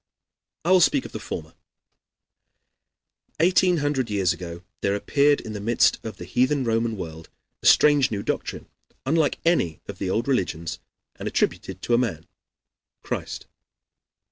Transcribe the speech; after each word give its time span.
I 0.65 0.71
will 0.71 0.81
speak 0.81 1.03
first 1.03 1.09
of 1.09 1.11
the 1.11 1.19
former. 1.23 1.53
Eighteen 3.39 3.77
hundred 3.85 4.09
years 4.09 4.33
ago 4.33 4.63
there 4.81 4.95
appeared 4.95 5.39
in 5.41 5.53
the 5.53 5.59
midst 5.61 5.99
of 6.03 6.17
the 6.17 6.25
heathen 6.25 6.63
Roman 6.63 6.97
world 6.97 7.29
a 7.61 7.67
strange 7.67 8.09
new 8.09 8.23
doctrine, 8.23 8.65
unlike 9.05 9.37
any 9.45 9.79
of 9.85 9.99
the 9.99 10.09
old 10.09 10.27
religions, 10.27 10.79
and 11.17 11.27
attributed 11.27 11.83
to 11.83 11.93
a 11.93 11.99
man, 11.99 12.25
Christ. 13.03 13.45